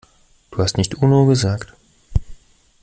Du 0.49 0.57
hast 0.63 0.77
nicht 0.79 0.95
Uno 0.95 1.27
gesagt. 1.27 1.73